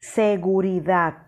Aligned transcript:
seguridad. 0.00 1.26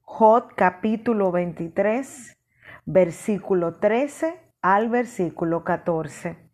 Jod 0.00 0.48
capítulo 0.56 1.30
23, 1.30 2.36
versículo 2.84 3.76
13 3.76 4.52
al 4.60 4.88
versículo 4.88 5.62
14. 5.62 6.50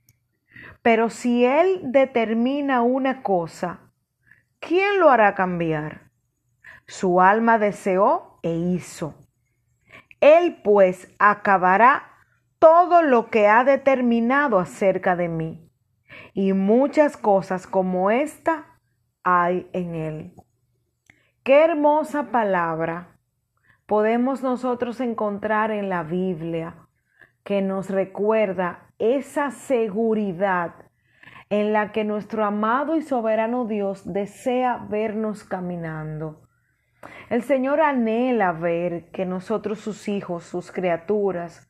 Pero 0.83 1.09
si 1.09 1.47
Él 1.47 1.81
determina 1.85 2.83
una 2.83 3.23
cosa, 3.23 3.91
¿quién 4.61 5.01
lo 5.01 5.09
hará 5.09 5.35
cambiar? 5.35 6.11
Su 6.87 7.23
alma 7.23 7.59
deseó 7.59 8.39
e 8.43 8.55
hizo. 8.55 9.15
Él 10.21 10.61
pues 10.63 11.09
acabará 11.19 12.05
todo 12.59 13.01
lo 13.01 13.31
que 13.31 13.49
ha 13.49 13.65
determinado 13.65 14.59
acerca 14.59 15.17
de 15.17 15.31
mí. 15.31 15.71
Y 16.35 16.53
muchas 16.53 17.17
cosas 17.17 17.67
como 17.67 18.11
esta 18.11 18.79
hay 19.23 19.71
en 19.73 19.95
Él. 19.95 20.44
Qué 21.45 21.63
hermosa 21.63 22.31
palabra 22.31 23.19
podemos 23.85 24.43
nosotros 24.43 24.99
encontrar 25.01 25.71
en 25.73 25.91
la 25.91 26.03
Biblia 26.03 26.89
que 27.45 27.61
nos 27.61 27.91
recuerda 27.91 28.89
esa 28.99 29.51
seguridad 29.51 30.73
en 31.51 31.75
la 31.75 31.93
que 31.93 32.03
nuestro 32.03 32.47
amado 32.47 32.97
y 32.97 33.03
soberano 33.03 33.67
Dios 33.67 34.11
desea 34.11 34.87
vernos 34.89 35.45
caminando. 35.45 36.49
El 37.29 37.43
Señor 37.43 37.83
anhela 37.83 38.53
ver 38.53 39.11
que 39.11 39.27
nosotros, 39.27 39.81
sus 39.81 40.09
hijos, 40.09 40.45
sus 40.45 40.73
criaturas, 40.73 41.69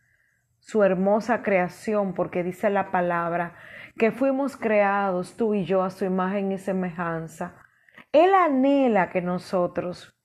su 0.61 0.84
hermosa 0.84 1.42
creación, 1.42 2.14
porque 2.14 2.45
dice 2.45 2.70
la 2.70 2.92
palabra, 2.92 3.56
que 3.98 4.12
fuimos 4.12 4.56
creados 4.56 5.36
tú 5.36 5.52
y 5.52 5.64
yo 5.64 5.83
a 5.83 5.91
su 5.91 6.05
imagen 6.05 6.52
y 6.52 6.59
semejanza. 6.59 7.63
Él 8.14 8.32
anhela 8.32 9.10
que 9.10 9.20
nosotros 9.20 10.16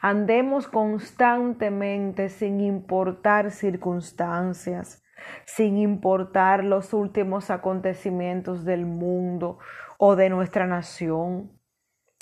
andemos 0.00 0.66
constantemente 0.66 2.28
sin 2.28 2.60
importar 2.60 3.52
circunstancias, 3.52 5.04
sin 5.44 5.76
importar 5.76 6.64
los 6.64 6.92
últimos 6.92 7.50
acontecimientos 7.50 8.64
del 8.64 8.86
mundo 8.86 9.60
o 9.98 10.16
de 10.16 10.30
nuestra 10.30 10.66
nación 10.66 11.52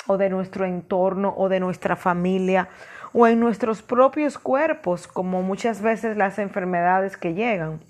o 0.06 0.18
de 0.18 0.28
nuestro 0.28 0.66
entorno 0.66 1.32
o 1.34 1.48
de 1.48 1.60
nuestra 1.60 1.96
familia 1.96 2.68
o 3.14 3.26
en 3.26 3.40
nuestros 3.40 3.80
propios 3.80 4.38
cuerpos, 4.38 5.08
como 5.08 5.40
muchas 5.40 5.80
veces 5.80 6.18
las 6.18 6.38
enfermedades 6.38 7.16
que 7.16 7.32
llegan. 7.32 7.80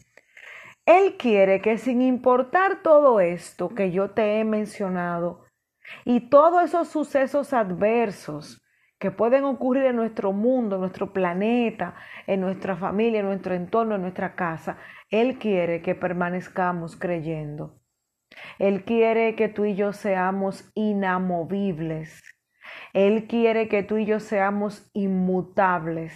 Él 0.86 1.16
quiere 1.18 1.60
que 1.60 1.76
sin 1.76 2.02
importar 2.02 2.82
todo 2.84 3.18
esto 3.18 3.70
que 3.70 3.90
yo 3.90 4.10
te 4.10 4.38
he 4.38 4.44
mencionado 4.44 5.49
y 6.04 6.28
todos 6.28 6.64
esos 6.64 6.88
sucesos 6.88 7.52
adversos 7.52 8.62
que 8.98 9.10
pueden 9.10 9.44
ocurrir 9.44 9.84
en 9.84 9.96
nuestro 9.96 10.32
mundo, 10.32 10.76
en 10.76 10.82
nuestro 10.82 11.12
planeta, 11.12 11.94
en 12.26 12.42
nuestra 12.42 12.76
familia, 12.76 13.20
en 13.20 13.26
nuestro 13.26 13.54
entorno, 13.54 13.94
en 13.94 14.02
nuestra 14.02 14.34
casa, 14.34 14.76
Él 15.08 15.38
quiere 15.38 15.80
que 15.80 15.94
permanezcamos 15.94 16.96
creyendo. 16.96 17.80
Él 18.58 18.84
quiere 18.84 19.34
que 19.34 19.48
tú 19.48 19.64
y 19.64 19.74
yo 19.74 19.92
seamos 19.92 20.70
inamovibles. 20.74 22.22
Él 22.92 23.26
quiere 23.26 23.68
que 23.68 23.82
tú 23.82 23.96
y 23.96 24.04
yo 24.04 24.20
seamos 24.20 24.88
inmutables. 24.92 26.14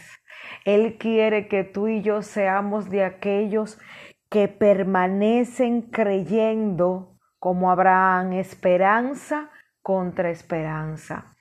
Él 0.64 0.98
quiere 0.98 1.48
que 1.48 1.64
tú 1.64 1.88
y 1.88 2.02
yo 2.02 2.22
seamos 2.22 2.90
de 2.90 3.04
aquellos 3.04 3.78
que 4.28 4.48
permanecen 4.48 5.82
creyendo 5.82 7.16
como 7.38 7.70
Abraham, 7.70 8.34
esperanza 8.34 9.50
contra 9.84 10.30
esperanza. 10.30 11.36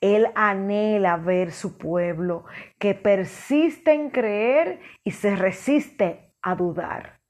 Él 0.00 0.26
anhela 0.34 1.16
ver 1.16 1.52
su 1.52 1.78
pueblo 1.78 2.44
que 2.80 2.94
persiste 2.94 3.92
en 3.92 4.10
creer 4.10 4.80
y 5.04 5.12
se 5.12 5.36
resiste 5.36 6.34
a 6.42 6.56
dudar. 6.56 7.20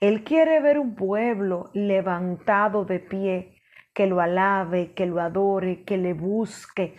Él 0.00 0.22
quiere 0.22 0.60
ver 0.60 0.78
un 0.78 0.94
pueblo 0.94 1.70
levantado 1.72 2.84
de 2.84 3.00
pie, 3.00 3.56
que 3.94 4.06
lo 4.06 4.20
alabe, 4.20 4.92
que 4.92 5.06
lo 5.06 5.18
adore, 5.18 5.82
que 5.84 5.96
le 5.96 6.12
busque, 6.12 6.96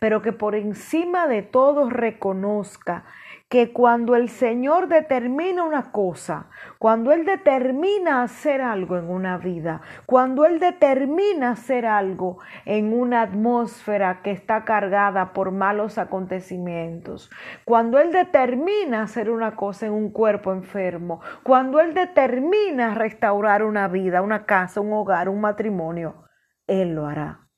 pero 0.00 0.22
que 0.22 0.32
por 0.32 0.54
encima 0.54 1.28
de 1.28 1.42
todo 1.42 1.90
reconozca 1.90 3.04
que 3.52 3.70
cuando 3.70 4.16
el 4.16 4.30
Señor 4.30 4.88
determina 4.88 5.62
una 5.62 5.92
cosa, 5.92 6.46
cuando 6.78 7.12
Él 7.12 7.26
determina 7.26 8.22
hacer 8.22 8.62
algo 8.62 8.96
en 8.96 9.10
una 9.10 9.36
vida, 9.36 9.82
cuando 10.06 10.46
Él 10.46 10.58
determina 10.58 11.50
hacer 11.50 11.84
algo 11.84 12.38
en 12.64 12.94
una 12.94 13.20
atmósfera 13.20 14.22
que 14.22 14.30
está 14.30 14.64
cargada 14.64 15.34
por 15.34 15.50
malos 15.50 15.98
acontecimientos, 15.98 17.30
cuando 17.66 17.98
Él 17.98 18.10
determina 18.10 19.02
hacer 19.02 19.28
una 19.28 19.54
cosa 19.54 19.84
en 19.84 19.92
un 19.92 20.12
cuerpo 20.12 20.54
enfermo, 20.54 21.20
cuando 21.42 21.78
Él 21.78 21.92
determina 21.92 22.94
restaurar 22.94 23.64
una 23.64 23.86
vida, 23.86 24.22
una 24.22 24.46
casa, 24.46 24.80
un 24.80 24.94
hogar, 24.94 25.28
un 25.28 25.42
matrimonio, 25.42 26.24
Él 26.66 26.94
lo 26.94 27.04
hará. 27.04 27.50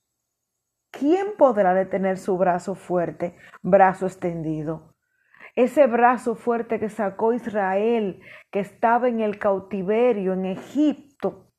¿Quién 0.91 1.37
podrá 1.38 1.72
detener 1.72 2.19
su 2.19 2.37
brazo 2.37 2.75
fuerte, 2.75 3.37
brazo 3.62 4.06
extendido? 4.06 4.94
Ese 5.56 5.87
brazo 5.87 6.34
fuerte 6.34 6.81
que 6.81 6.88
sacó 6.88 7.32
Israel, 7.32 8.20
que 8.50 8.60
estaba 8.60 9.09
en 9.09 9.20
el 9.20 9.38
cautiverio 9.38 10.32
en 10.32 10.47
Egipto, 10.47 11.50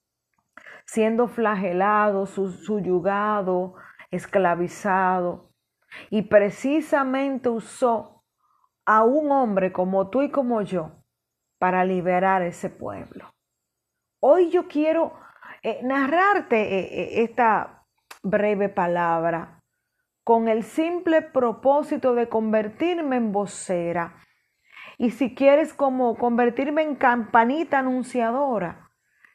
siendo 0.85 1.27
flagelado, 1.27 2.25
suyugado, 2.25 3.75
esclavizado. 4.11 5.51
Y 6.09 6.23
precisamente 6.23 7.49
usó 7.49 8.23
a 8.85 9.03
un 9.03 9.31
hombre 9.31 9.71
como 9.71 10.09
tú 10.09 10.21
y 10.21 10.29
como 10.29 10.61
yo 10.61 10.91
para 11.57 11.85
liberar 11.85 12.41
ese 12.41 12.69
pueblo. 12.69 13.33
Hoy 14.21 14.49
yo 14.49 14.67
quiero 14.67 15.13
eh, 15.63 15.79
narrarte 15.83 16.61
eh, 16.61 16.79
eh, 16.79 17.23
esta 17.23 17.85
breve 18.21 18.69
palabra 18.69 19.63
con 20.25 20.47
el 20.47 20.63
simple 20.63 21.21
propósito 21.21 22.15
de 22.15 22.27
convertirme 22.27 23.17
en 23.17 23.31
vocera. 23.31 24.15
Y 24.97 25.11
si 25.11 25.35
quieres 25.35 25.75
como 25.75 26.15
convertirme 26.15 26.81
en 26.81 26.95
campanita 26.95 27.79
anunciadora, 27.79 28.89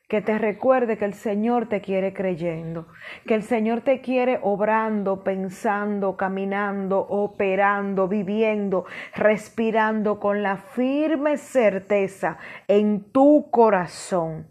que 0.09 0.21
te 0.21 0.37
recuerde 0.37 0.99
que 0.99 1.05
el 1.05 1.15
Señor 1.15 1.69
te 1.69 1.81
quiere 1.81 2.13
creyendo, 2.13 2.89
que 3.25 3.37
el 3.37 3.45
Señor 3.45 3.83
te 3.83 4.01
quiere 4.01 4.41
obrando, 4.43 5.23
pensando, 5.23 6.17
caminando, 6.17 6.99
operando, 6.99 8.09
viviendo, 8.09 8.85
respirando 9.15 10.19
con 10.19 10.43
la 10.43 10.57
firme 10.57 11.37
certeza 11.37 12.39
en 12.67 13.13
tu 13.13 13.49
corazón 13.53 14.49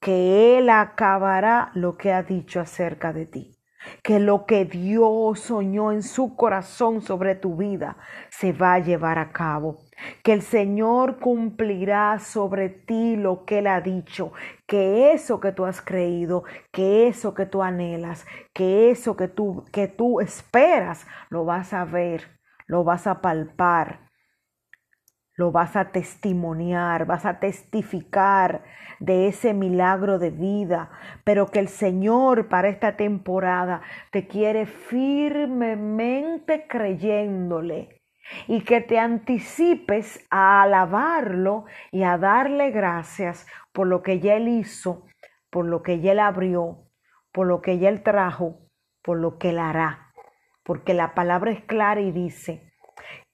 que 0.00 0.56
Él 0.56 0.70
acabará 0.70 1.72
lo 1.74 1.98
que 1.98 2.10
ha 2.14 2.22
dicho 2.22 2.58
acerca 2.58 3.12
de 3.12 3.26
ti 3.26 3.57
que 4.02 4.20
lo 4.20 4.46
que 4.46 4.64
Dios 4.64 5.40
soñó 5.40 5.92
en 5.92 6.02
su 6.02 6.34
corazón 6.36 7.00
sobre 7.00 7.34
tu 7.34 7.56
vida 7.56 7.96
se 8.30 8.52
va 8.52 8.74
a 8.74 8.78
llevar 8.78 9.18
a 9.18 9.30
cabo, 9.30 9.78
que 10.22 10.32
el 10.32 10.42
Señor 10.42 11.18
cumplirá 11.18 12.18
sobre 12.18 12.68
ti 12.68 13.16
lo 13.16 13.44
que 13.44 13.58
Él 13.58 13.66
ha 13.66 13.80
dicho, 13.80 14.32
que 14.66 15.12
eso 15.12 15.40
que 15.40 15.52
tú 15.52 15.64
has 15.64 15.80
creído, 15.80 16.44
que 16.72 17.08
eso 17.08 17.34
que 17.34 17.46
tú 17.46 17.62
anhelas, 17.62 18.26
que 18.52 18.90
eso 18.90 19.16
que 19.16 19.28
tú, 19.28 19.64
que 19.72 19.88
tú 19.88 20.20
esperas, 20.20 21.06
lo 21.30 21.44
vas 21.44 21.72
a 21.72 21.84
ver, 21.84 22.24
lo 22.66 22.84
vas 22.84 23.06
a 23.06 23.20
palpar 23.20 24.07
lo 25.38 25.52
vas 25.52 25.76
a 25.76 25.92
testimoniar, 25.92 27.06
vas 27.06 27.24
a 27.24 27.38
testificar 27.38 28.64
de 28.98 29.28
ese 29.28 29.54
milagro 29.54 30.18
de 30.18 30.30
vida, 30.30 30.90
pero 31.22 31.46
que 31.46 31.60
el 31.60 31.68
Señor 31.68 32.48
para 32.48 32.68
esta 32.68 32.96
temporada 32.96 33.82
te 34.10 34.26
quiere 34.26 34.66
firmemente 34.66 36.66
creyéndole 36.66 38.00
y 38.48 38.62
que 38.62 38.80
te 38.80 38.98
anticipes 38.98 40.26
a 40.28 40.62
alabarlo 40.62 41.66
y 41.92 42.02
a 42.02 42.18
darle 42.18 42.72
gracias 42.72 43.46
por 43.72 43.86
lo 43.86 44.02
que 44.02 44.18
ya 44.18 44.34
Él 44.34 44.48
hizo, 44.48 45.06
por 45.50 45.66
lo 45.66 45.84
que 45.84 46.00
ya 46.00 46.12
Él 46.12 46.18
abrió, 46.18 46.88
por 47.30 47.46
lo 47.46 47.62
que 47.62 47.78
ya 47.78 47.90
Él 47.90 48.02
trajo, 48.02 48.58
por 49.02 49.18
lo 49.18 49.38
que 49.38 49.50
Él 49.50 49.60
hará. 49.60 50.10
Porque 50.64 50.94
la 50.94 51.14
palabra 51.14 51.52
es 51.52 51.62
clara 51.62 52.00
y 52.00 52.10
dice 52.10 52.72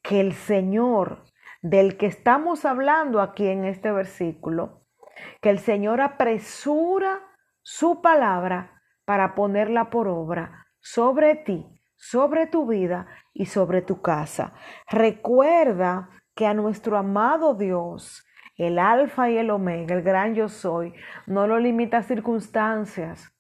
que 0.03 0.21
el 0.21 0.35
Señor 0.35 1.25
del 1.65 1.97
que 1.97 2.05
estamos 2.05 2.67
hablando 2.67 3.23
aquí 3.23 3.49
en 3.49 3.65
este 3.65 3.91
versículo, 3.91 4.83
que 5.41 5.49
el 5.49 5.59
Señor 5.59 6.03
apresura 6.03 7.23
su 7.63 8.03
palabra 8.03 8.83
para 9.07 9.35
ponerla 9.35 9.89
por 9.89 10.07
obra 10.07 10.67
sobre 10.81 11.37
ti, 11.37 11.67
sobre 11.97 12.47
tu 12.47 12.67
vida 12.67 13.07
y 13.33 13.47
sobre 13.47 13.81
tu 13.81 14.03
casa. 14.03 14.53
Recuerda 14.91 16.11
que 16.35 16.47
a 16.47 16.53
nuestro 16.53 16.99
amado 16.99 17.55
Dios, 17.55 18.27
el 18.59 18.79
alfa 18.79 19.31
y 19.31 19.39
el 19.39 19.51
omega, 19.51 19.95
el 19.95 20.03
gran 20.03 20.35
yo 20.35 20.51
soy, 20.51 20.93
no 21.27 21.47
lo 21.47 21.59
limita 21.59 21.97
a 21.97 22.03
circunstancias, 22.03 23.35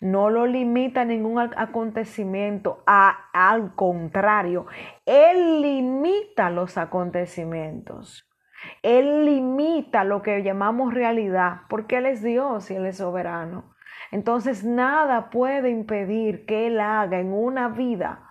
no 0.00 0.30
lo 0.30 0.46
limita 0.46 1.02
a 1.02 1.04
ningún 1.04 1.38
acontecimiento, 1.38 2.82
al 2.86 3.74
contrario, 3.74 4.66
Él 5.04 5.60
limita 5.60 5.95
los 6.50 6.78
acontecimientos. 6.78 8.28
Él 8.82 9.24
limita 9.24 10.04
lo 10.04 10.22
que 10.22 10.42
llamamos 10.42 10.94
realidad, 10.94 11.62
porque 11.68 11.98
Él 11.98 12.06
es 12.06 12.22
Dios 12.22 12.70
y 12.70 12.76
Él 12.76 12.86
es 12.86 12.98
soberano. 12.98 13.74
Entonces 14.10 14.64
nada 14.64 15.30
puede 15.30 15.70
impedir 15.70 16.46
que 16.46 16.68
Él 16.68 16.80
haga 16.80 17.18
en 17.18 17.32
una 17.32 17.68
vida 17.68 18.30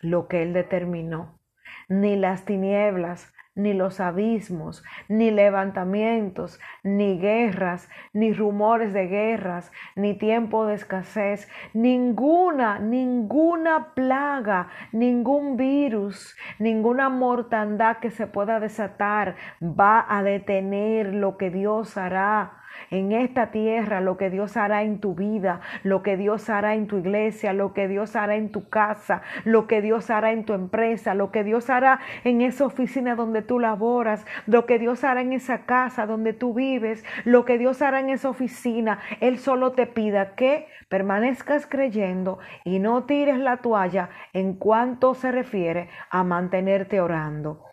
lo 0.00 0.28
que 0.28 0.42
Él 0.42 0.52
determinó. 0.52 1.40
Ni 1.88 2.16
las 2.16 2.44
tinieblas, 2.44 3.32
ni 3.58 3.74
los 3.74 4.00
abismos, 4.00 4.84
ni 5.08 5.30
levantamientos, 5.30 6.60
ni 6.82 7.18
guerras, 7.18 7.88
ni 8.12 8.32
rumores 8.32 8.92
de 8.92 9.08
guerras, 9.08 9.70
ni 9.96 10.14
tiempo 10.14 10.64
de 10.64 10.74
escasez, 10.74 11.48
ninguna, 11.74 12.78
ninguna 12.78 13.94
plaga, 13.94 14.68
ningún 14.92 15.56
virus, 15.56 16.36
ninguna 16.58 17.08
mortandad 17.08 17.98
que 17.98 18.10
se 18.10 18.28
pueda 18.28 18.60
desatar 18.60 19.34
va 19.60 20.06
a 20.08 20.22
detener 20.22 21.12
lo 21.12 21.36
que 21.36 21.50
Dios 21.50 21.96
hará 21.96 22.57
en 22.90 23.12
esta 23.12 23.50
tierra, 23.50 24.00
lo 24.00 24.16
que 24.16 24.30
Dios 24.30 24.56
hará 24.56 24.82
en 24.82 25.00
tu 25.00 25.14
vida, 25.14 25.60
lo 25.82 26.02
que 26.02 26.16
Dios 26.16 26.48
hará 26.50 26.74
en 26.74 26.86
tu 26.86 26.98
iglesia, 26.98 27.52
lo 27.52 27.72
que 27.74 27.88
Dios 27.88 28.16
hará 28.16 28.36
en 28.36 28.50
tu 28.50 28.68
casa, 28.68 29.22
lo 29.44 29.66
que 29.66 29.82
Dios 29.82 30.10
hará 30.10 30.32
en 30.32 30.44
tu 30.44 30.54
empresa, 30.54 31.14
lo 31.14 31.30
que 31.30 31.44
Dios 31.44 31.70
hará 31.70 32.00
en 32.24 32.40
esa 32.40 32.64
oficina 32.66 33.14
donde 33.14 33.42
tú 33.42 33.58
laboras, 33.58 34.26
lo 34.46 34.66
que 34.66 34.78
Dios 34.78 35.04
hará 35.04 35.20
en 35.20 35.32
esa 35.32 35.66
casa 35.66 36.06
donde 36.06 36.32
tú 36.32 36.54
vives, 36.54 37.04
lo 37.24 37.44
que 37.44 37.58
Dios 37.58 37.82
hará 37.82 38.00
en 38.00 38.10
esa 38.10 38.28
oficina. 38.28 39.00
Él 39.20 39.38
solo 39.38 39.72
te 39.72 39.86
pida 39.86 40.34
que 40.34 40.66
permanezcas 40.88 41.66
creyendo 41.66 42.38
y 42.64 42.78
no 42.78 43.04
tires 43.04 43.38
la 43.38 43.58
toalla 43.58 44.10
en 44.32 44.54
cuanto 44.54 45.14
se 45.14 45.32
refiere 45.32 45.88
a 46.10 46.24
mantenerte 46.24 47.00
orando. 47.00 47.64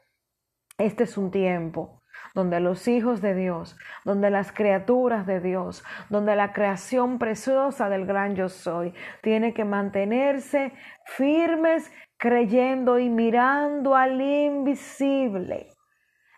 Este 0.78 1.06
es 1.06 1.18
un 1.18 1.32
tiempo 1.32 2.02
donde 2.34 2.60
los 2.60 2.88
hijos 2.88 3.22
de 3.22 3.36
Dios, 3.36 3.78
donde 4.04 4.30
las 4.30 4.52
criaturas 4.52 5.26
de 5.26 5.40
Dios, 5.40 5.84
donde 6.10 6.36
la 6.36 6.54
creación 6.54 7.20
preciosa 7.20 7.90
del 7.90 8.06
gran 8.06 8.36
yo 8.36 8.50
soy, 8.50 8.94
tiene 9.22 9.54
que 9.54 9.66
mantenerse 9.66 10.74
firmes, 11.06 11.92
creyendo 12.18 13.00
y 13.00 13.10
mirando 13.10 13.96
al 13.96 14.22
invisible. 14.22 15.68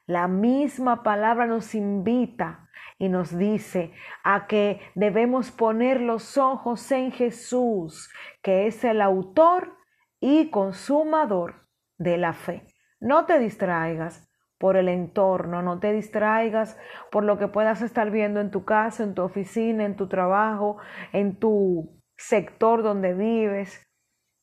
La 0.05 0.27
misma 0.27 1.03
palabra 1.03 1.45
nos 1.45 1.75
invita 1.75 2.67
y 2.97 3.09
nos 3.09 3.37
dice 3.37 3.91
a 4.23 4.47
que 4.47 4.81
debemos 4.95 5.51
poner 5.51 6.01
los 6.01 6.37
ojos 6.37 6.91
en 6.91 7.11
Jesús, 7.11 8.11
que 8.41 8.67
es 8.67 8.83
el 8.83 9.01
autor 9.01 9.77
y 10.19 10.49
consumador 10.49 11.67
de 11.97 12.17
la 12.17 12.33
fe. 12.33 12.65
No 12.99 13.25
te 13.25 13.37
distraigas, 13.37 14.26
por 14.57 14.75
el 14.75 14.89
entorno, 14.89 15.61
no 15.61 15.79
te 15.79 15.91
distraigas 15.91 16.77
por 17.11 17.23
lo 17.23 17.37
que 17.37 17.47
puedas 17.47 17.81
estar 17.81 18.09
viendo 18.11 18.39
en 18.39 18.51
tu 18.51 18.65
casa, 18.65 19.03
en 19.03 19.13
tu 19.13 19.21
oficina, 19.21 19.85
en 19.85 19.95
tu 19.95 20.07
trabajo, 20.07 20.77
en 21.13 21.35
tu 21.37 22.01
sector 22.17 22.83
donde 22.83 23.13
vives, 23.13 23.87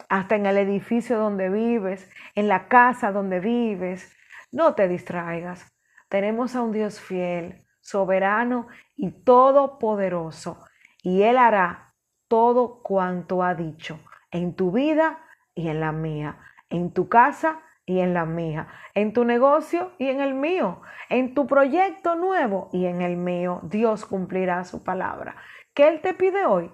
hasta 0.09 0.37
en 0.37 0.47
el 0.47 0.57
edificio 0.59 1.19
donde 1.19 1.49
vives, 1.51 2.09
en 2.35 2.49
la 2.49 2.69
casa 2.69 3.13
donde 3.13 3.41
vives. 3.41 4.17
No 4.53 4.75
te 4.75 4.89
distraigas. 4.89 5.73
Tenemos 6.09 6.55
a 6.55 6.63
un 6.63 6.73
Dios 6.73 7.01
fiel, 7.01 7.65
soberano 7.81 8.69
y 8.95 9.11
todopoderoso, 9.11 10.65
y 11.03 11.23
Él 11.23 11.37
hará 11.37 11.95
todo 12.29 12.83
cuanto 12.83 13.43
ha 13.43 13.55
dicho 13.55 13.99
en 14.31 14.55
tu 14.55 14.73
vida 14.73 15.19
y 15.55 15.69
en 15.69 15.81
la 15.81 15.93
mía, 15.93 16.39
en 16.71 16.93
tu 16.93 17.09
casa 17.09 17.61
y 17.87 18.01
en 18.01 18.15
la 18.15 18.25
mía, 18.25 18.69
en 18.95 19.13
tu 19.13 19.25
negocio 19.25 19.93
y 19.99 20.09
en 20.09 20.21
el 20.21 20.35
mío, 20.35 20.81
en 21.11 21.35
tu 21.35 21.47
proyecto 21.47 22.15
nuevo 22.15 22.71
y 22.73 22.87
en 22.87 23.03
el 23.03 23.17
mío. 23.17 23.61
Dios 23.65 24.07
cumplirá 24.07 24.65
su 24.65 24.83
palabra. 24.83 25.37
¿Qué 25.75 25.89
Él 25.89 26.01
te 26.01 26.15
pide 26.15 26.47
hoy? 26.47 26.71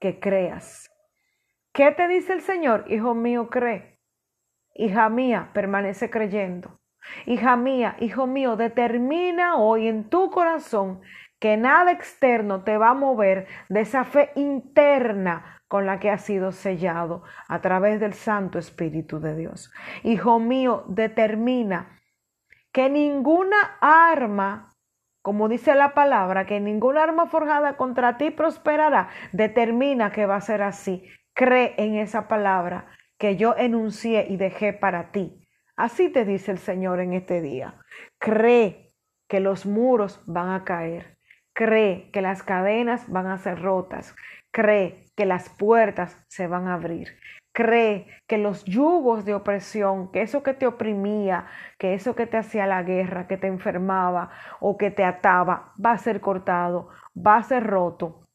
Que 0.00 0.20
creas. 0.20 0.90
¿Qué 1.72 1.90
te 1.92 2.08
dice 2.08 2.32
el 2.32 2.40
Señor? 2.40 2.84
Hijo 2.88 3.14
mío, 3.14 3.48
cree. 3.50 4.00
Hija 4.74 5.08
mía, 5.08 5.50
permanece 5.52 6.10
creyendo. 6.10 6.80
Hija 7.26 7.56
mía, 7.56 7.96
hijo 8.00 8.26
mío, 8.26 8.56
determina 8.56 9.56
hoy 9.56 9.88
en 9.88 10.08
tu 10.08 10.30
corazón 10.30 11.02
que 11.38 11.56
nada 11.56 11.92
externo 11.92 12.64
te 12.64 12.78
va 12.78 12.90
a 12.90 12.94
mover 12.94 13.46
de 13.68 13.80
esa 13.80 14.04
fe 14.04 14.30
interna 14.34 15.62
con 15.74 15.86
la 15.86 15.98
que 15.98 16.08
ha 16.08 16.18
sido 16.18 16.52
sellado 16.52 17.24
a 17.48 17.60
través 17.60 17.98
del 17.98 18.12
Santo 18.12 18.60
Espíritu 18.60 19.18
de 19.18 19.34
Dios. 19.34 19.72
Hijo 20.04 20.38
mío, 20.38 20.84
determina 20.86 21.98
que 22.72 22.88
ninguna 22.88 23.56
arma, 23.80 24.72
como 25.20 25.48
dice 25.48 25.74
la 25.74 25.92
palabra, 25.92 26.46
que 26.46 26.60
ninguna 26.60 27.02
arma 27.02 27.26
forjada 27.26 27.76
contra 27.76 28.18
ti 28.18 28.30
prosperará, 28.30 29.08
determina 29.32 30.12
que 30.12 30.26
va 30.26 30.36
a 30.36 30.40
ser 30.40 30.62
así. 30.62 31.08
Cree 31.32 31.74
en 31.76 31.96
esa 31.96 32.28
palabra 32.28 32.86
que 33.18 33.34
yo 33.34 33.56
enuncié 33.56 34.28
y 34.28 34.36
dejé 34.36 34.74
para 34.74 35.10
ti. 35.10 35.44
Así 35.74 36.08
te 36.08 36.24
dice 36.24 36.52
el 36.52 36.58
Señor 36.58 37.00
en 37.00 37.14
este 37.14 37.42
día. 37.42 37.80
Cree 38.20 38.94
que 39.26 39.40
los 39.40 39.66
muros 39.66 40.22
van 40.28 40.50
a 40.50 40.62
caer. 40.62 41.18
Cree 41.52 42.12
que 42.12 42.22
las 42.22 42.44
cadenas 42.44 43.10
van 43.10 43.26
a 43.26 43.38
ser 43.38 43.60
rotas. 43.60 44.14
Cree 44.52 45.03
que 45.16 45.26
las 45.26 45.48
puertas 45.48 46.24
se 46.28 46.46
van 46.46 46.68
a 46.68 46.74
abrir. 46.74 47.16
Cree 47.52 48.06
que 48.26 48.36
los 48.36 48.64
yugos 48.64 49.24
de 49.24 49.34
opresión, 49.34 50.10
que 50.10 50.22
eso 50.22 50.42
que 50.42 50.54
te 50.54 50.66
oprimía, 50.66 51.46
que 51.78 51.94
eso 51.94 52.16
que 52.16 52.26
te 52.26 52.36
hacía 52.36 52.66
la 52.66 52.82
guerra, 52.82 53.28
que 53.28 53.36
te 53.36 53.46
enfermaba 53.46 54.30
o 54.60 54.76
que 54.76 54.90
te 54.90 55.04
ataba, 55.04 55.72
va 55.82 55.92
a 55.92 55.98
ser 55.98 56.20
cortado, 56.20 56.88
va 57.14 57.36
a 57.36 57.42
ser 57.44 57.64
roto 57.64 58.26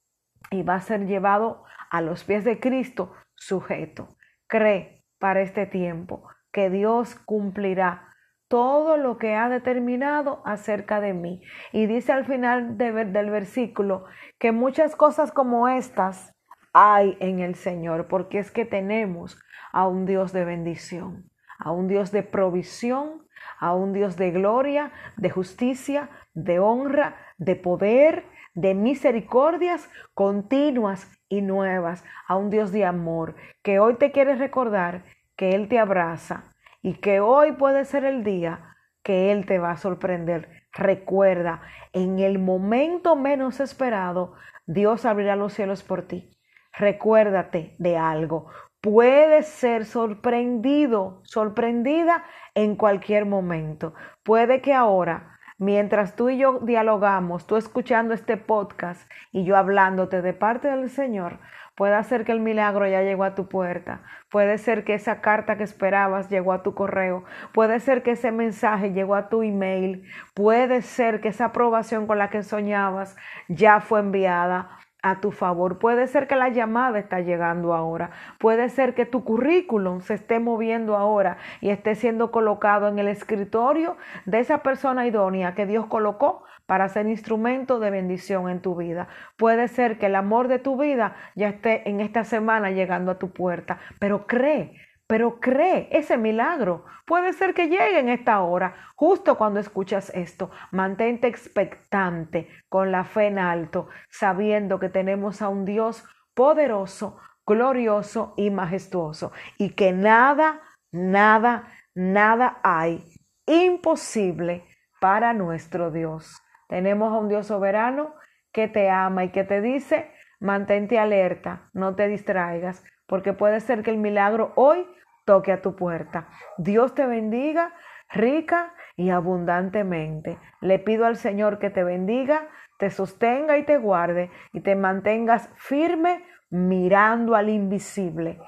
y 0.52 0.64
va 0.64 0.76
a 0.76 0.81
ser 0.81 1.06
llevado 1.06 1.64
a 1.92 2.02
los 2.02 2.24
pies 2.24 2.46
de 2.46 2.60
Cristo 2.60 3.14
sujeto. 3.36 4.16
Cree 4.48 5.04
para 5.20 5.42
este 5.42 5.66
tiempo 5.66 6.24
que 6.52 6.70
Dios 6.70 7.16
cumplirá 7.16 8.10
todo 8.48 8.98
lo 8.98 9.18
que 9.18 9.36
ha 9.36 9.48
determinado 9.48 10.42
acerca 10.44 11.00
de 11.00 11.14
mí. 11.14 11.42
Y 11.72 11.86
dice 11.86 12.12
al 12.12 12.25
final 12.25 12.78
del 12.78 13.30
versículo 13.30 14.06
que 14.40 14.52
muchas 14.52 14.96
cosas 14.96 15.32
como 15.32 15.68
estas 15.68 16.36
hay 16.74 17.18
en 17.19 17.39
el 17.39 17.56
Señor, 17.56 18.07
porque 18.07 18.39
es 18.39 18.51
que 18.51 18.66
tenemos 18.66 19.39
a 19.71 19.88
un 19.88 20.06
Dios 20.06 20.31
de 20.33 20.45
bendición, 20.45 21.30
a 21.57 21.71
un 21.71 21.88
Dios 21.88 22.12
de 22.12 22.24
provisión, 22.24 23.27
a 23.60 23.74
un 23.74 23.94
Dios 23.94 24.17
de 24.17 24.32
gloria, 24.32 24.91
de 25.17 25.29
justicia, 25.29 26.10
de 26.34 26.60
honra, 26.60 27.15
de 27.38 27.55
poder, 27.55 28.25
de 28.53 28.74
misericordias 28.74 29.89
continuas 30.13 31.08
y 31.27 31.41
nuevas, 31.41 32.03
a 32.27 32.36
un 32.36 32.50
Dios 32.50 32.72
de 32.72 32.86
amor, 32.86 33.36
que 33.63 33.79
hoy 33.79 33.96
te 33.96 34.12
quiere 34.12 34.36
recordar 34.36 35.03
que 35.36 35.51
Él 35.51 35.67
te 35.67 35.79
abraza 35.79 36.55
y 36.82 36.96
que 36.96 37.20
hoy 37.20 37.53
puede 37.53 37.86
ser 37.86 38.03
el 38.03 38.24
día 38.24 38.75
que 39.03 39.32
Él 39.32 39.46
te 39.46 39.60
va 39.60 39.72
a 39.72 39.77
sorprender. 39.77 40.50
Recuerda, 40.72 41.62
en 41.94 42.20
el 42.20 42.39
momento 42.39 43.15
menos 43.15 43.60
esperado, 43.60 44.34
Dios 44.65 45.05
abrirá 45.05 45.36
los 45.36 45.53
cielos 45.53 45.84
por 45.84 46.03
ti 46.03 46.38
recuérdate 46.74 47.76
de 47.78 47.98
algo. 47.98 48.48
Puedes 48.82 49.48
ser 49.48 49.84
sorprendido, 49.84 51.20
sorprendida 51.24 52.24
en 52.56 52.78
cualquier 52.78 53.26
momento. 53.26 53.94
Puede 54.24 54.62
que 54.62 54.74
ahora, 54.74 55.38
mientras 55.58 56.16
tú 56.16 56.30
y 56.30 56.38
yo 56.38 56.60
dialogamos, 56.62 57.46
tú 57.46 57.58
escuchando 57.58 58.14
este 58.14 58.38
podcast 58.38 59.12
y 59.34 59.44
yo 59.44 59.58
hablándote 59.58 60.22
de 60.22 60.34
parte 60.34 60.70
del 60.70 60.90
Señor, 60.90 61.40
puede 61.76 62.02
ser 62.06 62.24
que 62.24 62.32
el 62.32 62.40
milagro 62.40 62.88
ya 62.88 63.02
llegó 63.02 63.26
a 63.26 63.36
tu 63.36 63.50
puerta. 63.50 64.02
Puede 64.32 64.58
ser 64.58 64.86
que 64.86 64.94
esa 64.94 65.20
carta 65.20 65.58
que 65.58 65.64
esperabas 65.64 66.30
llegó 66.30 66.54
a 66.54 66.64
tu 66.64 66.74
correo. 66.74 67.26
Puede 67.54 67.82
ser 67.82 68.02
que 68.02 68.12
ese 68.12 68.32
mensaje 68.32 68.94
llegó 68.94 69.16
a 69.16 69.28
tu 69.28 69.44
email. 69.44 70.06
Puede 70.34 70.84
ser 70.84 71.20
que 71.20 71.30
esa 71.30 71.46
aprobación 71.46 72.08
con 72.08 72.18
la 72.18 72.30
que 72.30 72.44
soñabas 72.44 73.18
ya 73.50 73.82
fue 73.82 74.00
enviada 74.00 74.80
a 75.01 75.22
tu 75.22 75.32
favor. 75.32 75.79
Puede 75.79 76.08
ser 76.08 76.27
que 76.27 76.36
la 76.36 76.50
llamada 76.50 77.00
está 77.00 77.22
llegando 77.22 77.74
ahora. 77.74 78.12
Puede 78.38 78.70
ser 78.70 78.94
que 78.94 79.06
tu 79.06 79.24
currículum 79.24 80.01
se 80.01 80.15
esté 80.15 80.39
moviendo 80.39 80.98
ahora 80.98 81.38
y 81.62 81.70
esté 81.70 81.96
siendo 81.96 82.32
colocado 82.32 82.88
en 82.88 83.00
el 83.00 83.08
escritorio 83.08 83.98
de 84.25 84.39
esa 84.39 84.60
persona 84.60 85.08
idónea 85.08 85.56
que 85.56 85.65
Dios 85.65 85.86
colocó 85.86 86.44
para 86.65 86.88
ser 86.89 87.08
instrumento 87.08 87.79
de 87.79 87.89
bendición 87.89 88.50
en 88.50 88.62
tu 88.62 88.75
vida. 88.75 89.08
Puede 89.38 89.68
ser 89.68 89.98
que 89.98 90.06
el 90.06 90.15
amor 90.15 90.48
de 90.48 90.60
tu 90.60 90.77
vida 90.77 91.15
ya 91.36 91.50
esté 91.50 91.89
en 91.89 92.00
esta 92.00 92.24
semana 92.24 92.70
llegando 92.70 93.12
a 93.12 93.18
tu 93.18 93.32
puerta, 93.32 93.79
pero 94.00 94.27
cree 94.27 94.75
pero 95.10 95.39
cree 95.39 95.89
ese 95.92 96.20
milagro. 96.20 96.86
Puede 97.08 97.34
ser 97.34 97.56
que 97.56 97.68
llegue 97.68 97.98
en 97.98 98.10
esta 98.10 98.42
hora, 98.42 98.75
justo 98.96 99.39
cuando 99.39 99.60
escuchas 99.60 100.12
esto. 100.13 100.51
Mantente 100.72 101.25
expectante, 101.25 102.48
con 102.70 102.92
la 102.92 103.04
fe 103.04 103.25
en 103.25 103.39
alto, 103.39 103.89
sabiendo 104.12 104.80
que 104.80 104.88
tenemos 104.88 105.42
a 105.42 105.50
un 105.50 105.66
Dios 105.66 106.06
poderoso, 106.36 107.18
glorioso 107.44 108.36
y 108.38 108.51
majestuoso, 108.51 109.32
y 109.58 109.72
que 109.72 109.94
nada, 109.94 110.62
nada, 110.92 111.63
nada 111.96 112.60
hay 112.62 113.04
imposible 113.48 114.63
para 115.01 115.34
nuestro 115.34 115.89
Dios. 115.89 116.39
Tenemos 116.68 117.12
a 117.12 117.18
un 117.18 117.30
Dios 117.30 117.48
soberano 117.48 118.13
que 118.51 118.68
te 118.68 118.92
ama 118.92 119.24
y 119.24 119.32
que 119.32 119.44
te 119.44 119.60
dice, 119.60 120.12
mantente 120.39 121.00
alerta, 121.00 121.72
no 121.74 121.96
te 121.96 122.08
distraigas, 122.08 122.84
porque 123.10 123.34
puede 123.34 123.60
ser 123.60 123.84
que 123.84 123.92
el 123.92 123.98
milagro 123.98 124.54
hoy 124.56 124.88
toque 125.25 125.51
a 125.51 125.62
tu 125.62 125.75
puerta. 125.75 126.30
Dios 126.58 126.96
te 126.96 127.06
bendiga 127.06 127.74
rica 128.10 128.74
y 128.96 129.10
abundantemente. 129.10 130.38
Le 130.62 130.80
pido 130.80 131.06
al 131.06 131.18
Señor 131.18 131.60
que 131.60 131.70
te 131.70 131.84
bendiga, 131.84 132.48
te 132.78 132.89
sostenga 132.89 133.58
y 133.58 133.63
te 133.63 133.78
guarde 133.78 134.32
y 134.54 134.62
te 134.62 134.75
mantengas 134.75 135.50
firme 135.56 136.24
mirando 136.50 137.36
al 137.36 137.50
invisible, 137.50 138.39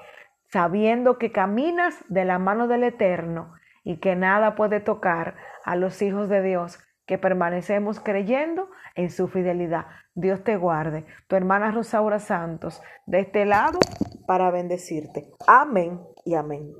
sabiendo 0.48 1.18
que 1.18 1.30
caminas 1.30 2.02
de 2.08 2.24
la 2.24 2.38
mano 2.38 2.66
del 2.66 2.84
Eterno 2.84 3.54
y 3.84 3.98
que 3.98 4.16
nada 4.16 4.54
puede 4.54 4.80
tocar 4.80 5.36
a 5.64 5.76
los 5.76 6.00
hijos 6.02 6.28
de 6.28 6.42
Dios 6.42 6.78
que 7.12 7.18
permanecemos 7.18 8.00
creyendo 8.00 8.70
en 8.94 9.10
su 9.10 9.28
fidelidad. 9.28 9.84
Dios 10.14 10.42
te 10.44 10.56
guarde. 10.56 11.04
Tu 11.26 11.36
hermana 11.36 11.70
Rosaura 11.70 12.18
Santos, 12.18 12.80
de 13.04 13.20
este 13.20 13.44
lado, 13.44 13.78
para 14.26 14.50
bendecirte. 14.50 15.28
Amén 15.46 16.00
y 16.24 16.36
amén. 16.36 16.72